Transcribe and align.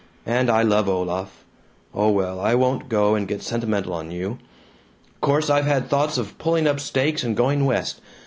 And 0.25 0.49
I 0.49 0.63
love 0.63 0.89
Olaf 0.89 1.45
Oh 1.93 2.09
well, 2.09 2.39
I 2.39 2.55
won't 2.55 2.89
go 2.89 3.13
and 3.13 3.27
get 3.27 3.43
sentimental 3.43 3.93
on 3.93 4.09
you. 4.09 4.39
"Course 5.21 5.47
I've 5.47 5.67
had 5.67 5.89
thoughts 5.89 6.17
of 6.17 6.39
pulling 6.39 6.65
up 6.65 6.79
stakes 6.79 7.23
and 7.23 7.37
going 7.37 7.65
West. 7.65 8.01